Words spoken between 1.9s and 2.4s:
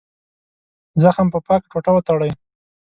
وتړئ.